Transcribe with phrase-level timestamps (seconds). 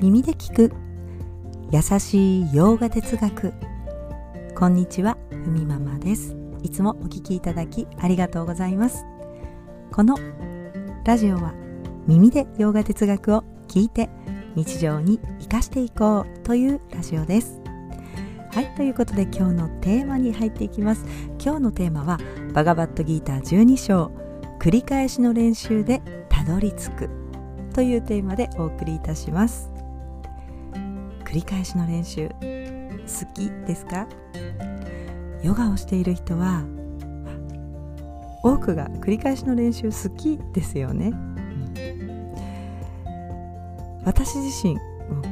[0.00, 0.72] 耳で聞く。
[1.72, 3.52] 優しい洋画哲学。
[4.54, 6.36] こんにちはふみママです。
[6.62, 9.04] いつもお聞きいただきありがとうございます。
[9.90, 10.16] この
[11.04, 11.52] ラジオは
[12.06, 14.08] 耳で洋画哲学を聞いて
[14.54, 17.60] 日常に生かしていこうというラジオです。
[18.52, 21.04] はいということで今日のテーマに入っていきます。
[21.44, 22.20] 今日のテーマは
[22.54, 24.12] バガバットギーター12章
[24.60, 27.10] 繰り返しの練習でたどり着く
[27.74, 29.77] というテーマでお送りいたします。
[31.28, 32.28] 繰り返しの練習。
[32.30, 32.34] 好
[33.34, 34.06] きですか？
[35.42, 36.62] ヨガをしている人は
[38.42, 41.74] 多くが繰り返しの練習好きですよね、うん、
[44.04, 44.80] 私自身も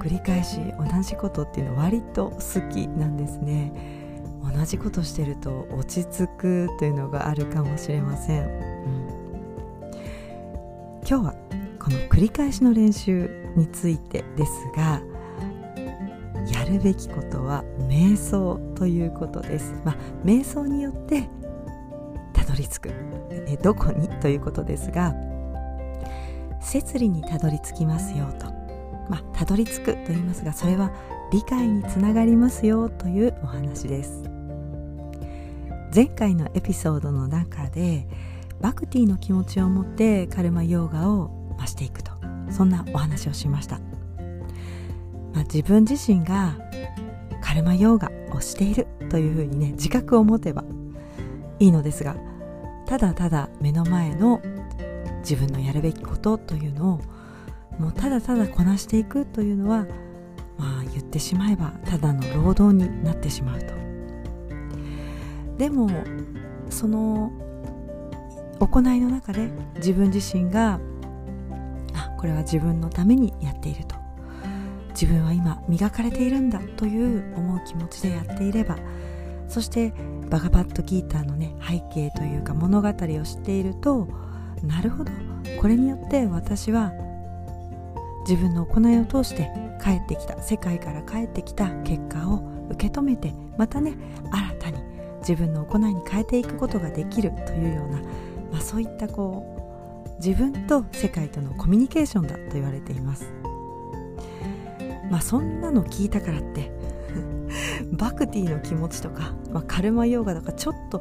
[0.00, 2.38] 繰り返し同じことっていうのは割と好
[2.72, 3.72] きなんですね。
[4.42, 9.08] 同じことしてると落ち着くというのがあるかもしれません、うん、
[11.08, 11.34] 今日は
[11.80, 15.00] この繰り返しの練習についてですが
[16.64, 19.74] やるべきことは瞑想ということです。
[19.84, 21.28] まあ、瞑想によって
[22.32, 22.90] たどり着く。
[23.46, 24.08] えどこに？
[24.08, 25.14] ということですが
[26.62, 28.46] 摂理にたどり着きますよと、
[29.10, 30.90] まあ、たどり着くと言いますがそれは
[31.30, 34.22] 理解につながりますよというお話です。
[35.94, 38.08] 前回のエピソードの中で
[38.60, 42.12] バクティの気持ちを持ってカルマヨーガを増していくと。
[42.50, 43.80] そんなお話をしました、
[45.34, 46.56] まあ、自分自身が
[47.42, 50.64] カルマヨーガをしているというふうにね自覚を持てば
[51.58, 52.16] いいのですが
[52.86, 54.40] ただただ目の前の
[55.20, 57.00] 自分のやるべきことというのを
[57.78, 59.86] もうただただこなしていくというのは
[60.58, 63.74] まあ言ってしまえばただの労働になってしまうと。
[65.58, 65.88] でも
[66.70, 67.32] その
[68.60, 70.80] 行いの中で自分自身が
[71.94, 73.83] あこれは自分のためにやっている
[75.04, 78.78] 自分は今磨かれているんだという思う気持ちでやっていれば
[79.48, 79.92] そして
[80.30, 82.92] バガバットギーターのね背景というか物語を
[83.22, 84.08] 知っていると
[84.62, 85.12] なるほど
[85.60, 86.90] これによって私は
[88.26, 89.50] 自分の行いを通して
[89.82, 93.92] 帰ってきた世界から帰ってきた結果を受け止めてまたね
[94.32, 94.78] 新たに
[95.18, 97.98] 自分の行いに変えていくことができるというような、
[98.52, 103.53] まあ、そういったこう自分と世界とのコミュニケーションだと言われています。
[105.10, 106.72] まあそんなの聞いたからって。
[107.92, 111.00] バクティの気持ちとか、まあ、カルマヨーガとかちょっと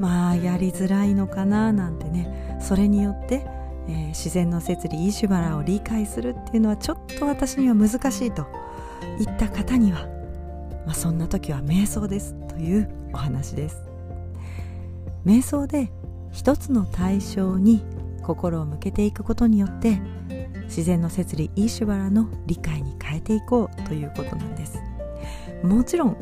[0.00, 2.58] まあやりづらいのかななんてね。
[2.60, 3.46] それによって、
[3.88, 8.46] えー、自然の摂理イシュバラを理解するっていうのはちょっと私には難しいと。
[9.18, 10.06] いった方には、
[10.86, 13.82] まあ、そんな時は瞑想ですというお話です。
[15.24, 15.90] 瞑想で
[16.32, 17.82] 一つの対象に
[18.22, 20.00] 心を向けていくことによって
[20.64, 24.82] 自然の摂理イーシュバラの理解に変えていこうということなんです。
[25.62, 26.16] もちろん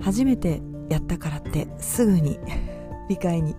[0.00, 2.38] 初めてやったからってすぐに
[3.08, 3.54] 理解に、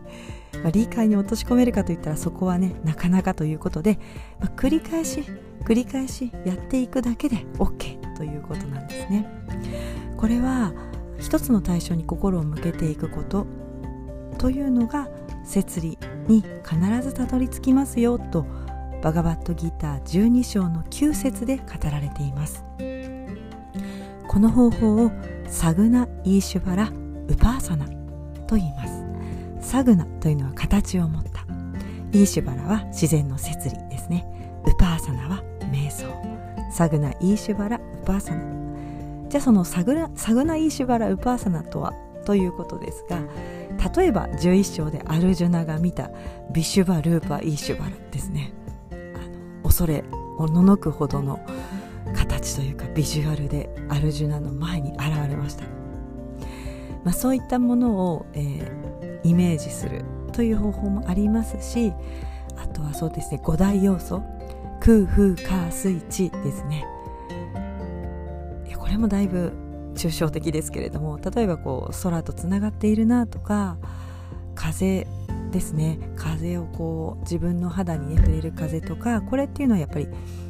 [0.64, 4.00] まあ、理解に落とし込めるかといったらそこはねなかなかということで、
[4.40, 5.24] まあ、繰り返し
[5.64, 9.28] 繰り返しやっていくだけで OK ということなんですね。
[10.18, 10.74] これは
[11.20, 13.46] 一つの対象に心を向けていくこと
[14.38, 15.10] というのが
[15.44, 18.46] 摂理に必ずたどり着きますよと
[19.02, 22.64] バガバットギター12章の9節で語られています。
[24.28, 25.12] この方法を
[25.48, 26.92] サグナ・イーシュバラ・
[27.28, 27.86] ウパーサナ
[28.46, 28.88] と言いま
[29.62, 29.70] す。
[29.70, 31.46] サグナというのは形を持った。
[32.12, 34.26] イーシュバラは自然の摂理ですね。
[34.66, 36.06] ウパーサナは瞑想。
[36.72, 38.60] サグナ・イーシュバラ・ウパーサナ。
[39.30, 41.94] じゃあそのサグナサグナ・イーシュバラ・ウパーサナとは
[42.26, 43.22] ということですが
[43.96, 46.12] 例えば11章でアルジュナが見た
[46.52, 48.52] ビシュバ・ルーパ・イーシュバラですね。
[49.80, 50.04] 恐れ
[50.38, 51.40] おののくほどの
[52.14, 55.64] 形というかビジュアルでアルジュナの前に現れました、
[57.06, 60.04] まあ、そういったものを、えー、イメージする
[60.34, 61.94] という方法もありますし
[62.58, 64.22] あとはそうですね五大要素。
[64.82, 66.86] 空風火水地ですね。
[68.78, 69.54] これもだいぶ
[69.96, 73.78] 抽象的ですけれども例えばこう空とつながっているなとか
[74.56, 75.06] 風
[75.50, 80.08] ですね風をこう自分の肌に、ね、触れる風とかこれっていうのはやっぱり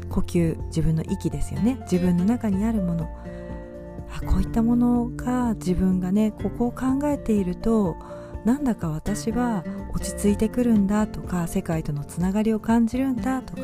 [0.10, 3.10] 呼吸自分の息ですよね自分の中にあるもの
[4.12, 7.96] あこういったものが自分がねここを考えていると
[8.46, 9.64] なんだか私は
[9.94, 13.62] 落ち着いてくるんだとか世界とのつながりを感じるんだとか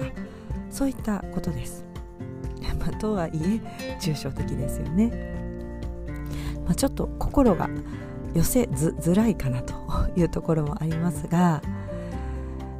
[0.70, 1.86] そういったことです。
[2.80, 5.12] まあ、とはいえ抽象的ですよね。
[6.66, 7.70] まあ、ちょっと心が
[8.34, 9.74] 寄せづらいかなと
[10.16, 11.62] いうところもありますが、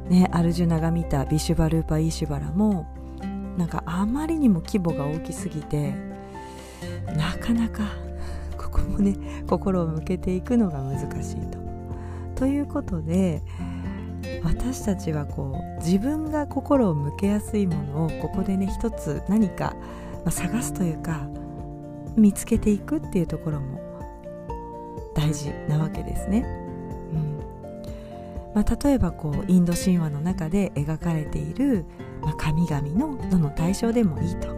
[0.08, 2.86] ね、アルジュナが見たビシュバルーパ・イシュバラも
[3.56, 5.94] なんかあまりにも規模が大きすぎて
[7.16, 7.84] なかなか
[8.56, 11.58] ここもね心を向けていくのが難しいと。
[12.34, 13.42] ということで
[14.42, 19.74] 私たちはこう自分が心を向けやすいものをここでね一つ何か、
[20.28, 21.28] 探すというか
[22.16, 23.80] 見つけていくっていうところも
[25.14, 26.65] 大事なわけですね。
[28.56, 31.84] まあ、例えばこうインド神話の中で描かれている、
[32.22, 34.48] まあ、神々のどの対象でもいいと、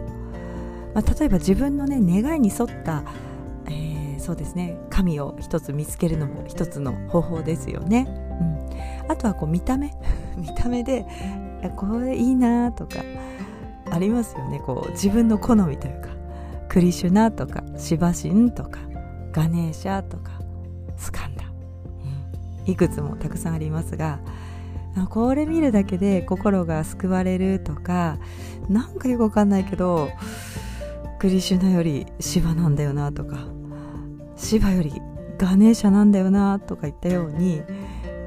[0.95, 3.03] まあ、例えば自分のね願いに沿った、
[3.65, 8.07] えー、そうですね神を一つ見つけるのも一つの方法ですよね。
[8.39, 9.93] うん、あとはこう見た目。
[10.37, 11.05] 見た目で
[11.75, 13.03] これいいなとか
[13.91, 14.61] ありますよね。
[14.65, 16.07] こう自分の好みというか
[16.69, 18.79] クリシュナとかシバシンとか
[19.33, 20.39] ガネーシャとか
[20.95, 21.48] スカンダ、
[22.69, 24.19] いくつもたくさんありますが
[25.09, 28.17] これ見るだけで心が救われるとか
[28.67, 30.09] なんかよくわかんないけど
[31.19, 33.47] クリシュナよりシバなんだよなとか
[34.35, 35.01] シバより
[35.37, 37.61] ガネーシャなんだよなとか言ったように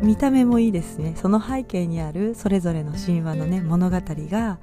[0.02, 1.14] 見た目もいいですね。
[1.16, 4.58] その背景にあるそれぞれの神話のね物語が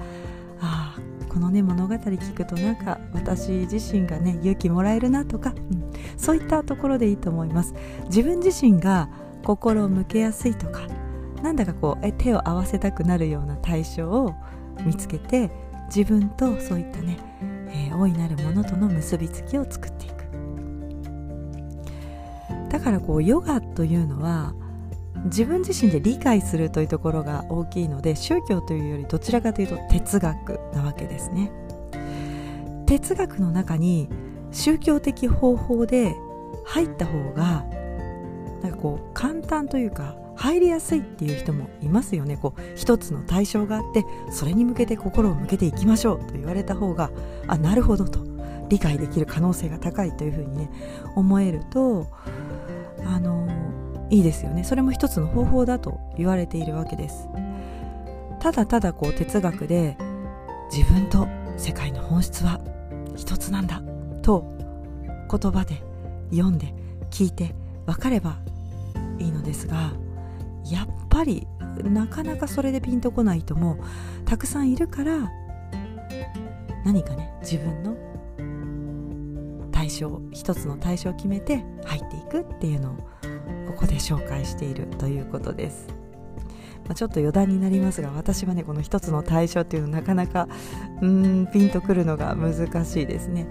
[0.60, 1.00] ああ
[1.30, 7.74] このね物語聞くとなんか私自身がね勇気もらえるなとか、うん、そういったところでいいと思います。
[8.06, 9.10] 自分自身が
[9.44, 10.82] 心を向けやすいとか
[11.42, 14.34] なんだかこうえ手を合わせたくなるような対象を
[14.86, 15.50] 見つけて
[15.88, 17.18] 自分とそういったね、
[17.70, 20.20] えー、大いなるものとの結びつきを作っていく。
[22.70, 24.54] だからこうヨガというのは
[25.26, 31.52] 自分自身で理解するというところが大きいので宗教というよりどちらかというと哲学なわけですね。
[32.86, 34.10] 哲学の中に
[34.52, 36.16] 宗教的方法で
[36.66, 37.66] 入った方が
[38.62, 42.38] なんかこう簡単というか入りやすいっていう人もいますよね。
[42.38, 47.12] こう一つの対象があってそれに向けて心を向けていきましょうと言われた方が
[47.48, 48.20] あなるほどと
[48.70, 50.70] 理解できる可能性が高いというふうにね
[51.16, 52.08] 思えると
[53.06, 53.48] あの
[54.10, 54.64] いいですよね。
[54.64, 57.28] それも一つの方法だと言われているわけです。
[58.40, 59.98] ただただこう哲学で
[60.72, 61.28] 自分と
[61.58, 62.62] 世界の本質は
[63.16, 63.82] 一つなんだ
[64.22, 64.46] と
[65.30, 65.84] 言葉で
[66.32, 66.74] 読んで
[67.12, 67.54] 聞いて
[67.86, 68.38] 分かれば
[69.19, 69.94] いいのですが
[70.66, 71.48] やっぱり
[71.83, 73.80] なかなかそれでピンとこない人も
[74.25, 75.31] たくさんいるから
[76.86, 78.10] 何かね自分の
[79.71, 82.95] 対象一つの対象を決めて入っていくっていうのを
[83.68, 85.88] ここで紹介しているということです。
[86.86, 90.48] まあ、ちょっと余談になりますが私はねこの一つの対象っていうのなかなか
[91.01, 93.48] うーんピンとくるのが難しいですね。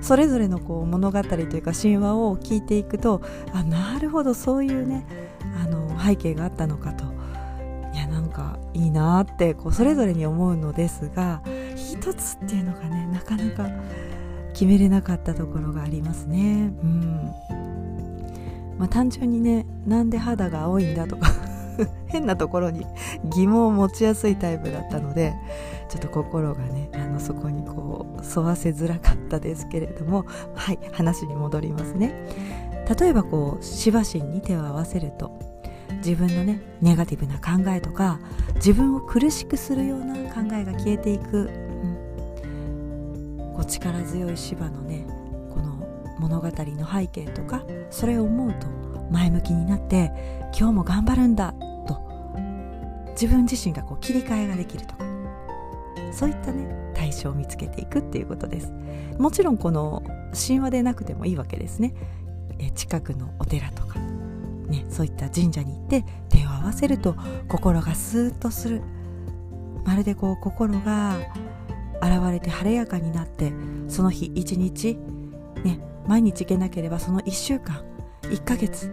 [0.00, 3.22] それぞれのこう物語というか神話を聞いていくと
[3.52, 5.06] あなるほどそういうね
[5.62, 7.04] あの背景があったのかと
[7.94, 11.42] いやなんかいいなってこうそれぞれに思うのですが
[11.74, 13.68] 一つっていうのがねなかなか
[14.52, 16.72] 決めれなかったところがありますね。
[16.82, 17.30] うん
[18.78, 21.30] まあ、単純にねなんで肌が青いんだとか
[22.16, 22.86] 変なところに
[23.24, 25.34] 疑問を持ちやすいタイプだったので
[25.88, 30.24] ちょっと心がねあのそこにこう沿わせづらかったですけれども
[30.54, 32.14] はい話に戻りますね。
[32.98, 35.32] 例えばこうしばしに手を合わせると
[35.96, 38.20] 自分のねネガティブな考えとか
[38.56, 41.46] 自分を苦しくするような考えが消えていく、うん、
[43.56, 45.04] こう力強い芝のね
[45.50, 45.84] この
[46.20, 46.54] 物語の
[46.88, 48.68] 背景とかそれを思うと
[49.10, 50.12] 前向きになって
[50.56, 51.54] 今日も頑張るんだ
[53.20, 55.04] 自分自身がこう切り替えができるとか
[56.12, 58.72] そういったね対象を見つけていくっていうことです。
[59.18, 60.02] もちろんこの
[60.34, 61.94] 神話でなくてもいいわけですね。
[62.58, 67.14] え近くのお寺とかねそういった神社に行って手を合わせると
[67.48, 68.82] 心がスーッとする。
[69.84, 71.16] まるでこう心が
[72.02, 73.52] 現れて晴れやかになって
[73.88, 74.98] その日一日
[75.64, 77.84] ね毎日行けなければその1週間
[78.22, 78.90] 1ヶ月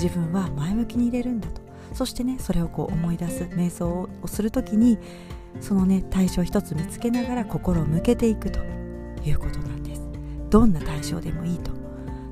[0.00, 1.69] 自分は前向きに入れるんだと。
[1.92, 4.98] そしてねそれをこう思い出す瞑想をする時に
[5.60, 8.60] そのね対象一つ見つけながら心を向けていくと
[9.24, 10.02] いうことなんです。
[10.48, 11.72] どんな対象でもいいと。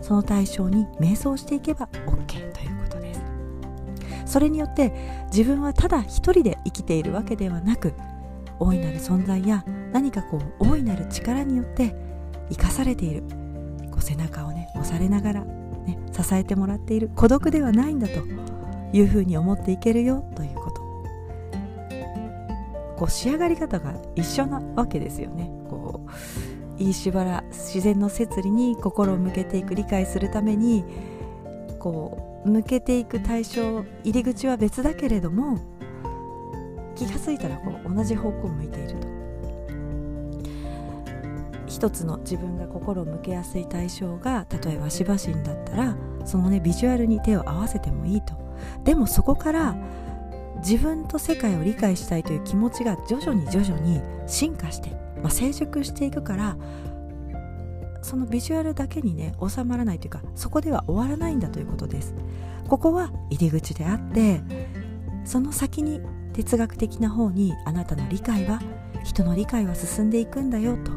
[0.01, 3.21] その対象に瞑想していけば OK ということです。
[4.25, 4.93] それによって
[5.31, 7.93] 自分はただ一人で生きているわけではなく
[8.59, 11.95] 大いなる存在や何かこう大いなる力によって
[12.51, 13.23] 生かされている。
[13.91, 18.21] こう背中をね押されながら、ね、支えてもらっている孤独ではないんだと
[18.93, 20.89] いうふうに思っていけるよということ。
[22.97, 25.51] こう仕上がり方が一緒なわけですよね。
[25.71, 30.85] こういいしばら自然の摂理に心を向けていく理解するために
[31.79, 35.59] こう向けていく対象入り口は別だけれども
[36.95, 39.09] 気が付いたらこう同じ方向を向いていると。
[41.67, 48.48] 一つの自分が心を向けやすい対象が例えばシバ神だったらそのねビジュアルに手を合わせてもいいと。
[48.89, 49.77] でもそこから
[50.65, 54.93] 自分と世界を理解したいという気持ちが徐々に徐々に進化して、
[55.23, 56.57] まあ、成熟していくから
[58.01, 62.15] そのビジュアルだけにね収まらないというかそこでは終わらないんだということです。
[62.67, 64.41] ここは入り口であって
[65.27, 66.01] その先に
[66.33, 68.59] 哲学的な方にあなたの理解は
[69.05, 70.93] 人の理解は進んでいくんだよと。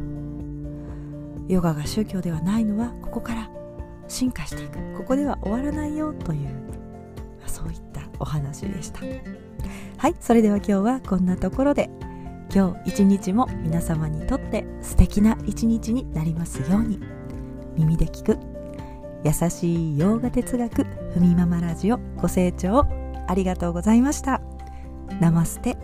[1.49, 3.49] ヨガが宗教ではないのはここから
[4.07, 4.77] 進化していく。
[4.97, 6.60] ここでは終わらないよという
[7.51, 9.01] そういったお話でした。
[9.97, 11.89] はいそれでは今日はこんなところで。
[12.53, 16.99] 今日一日も皆様にとって素敵な一日になりますように。
[17.75, 18.37] 耳で聞く。
[19.23, 20.83] 優しい洋画哲学。
[21.13, 22.85] ふみママラジオご清聴
[23.27, 24.41] ありがとうございました。
[25.19, 25.77] ナマステ。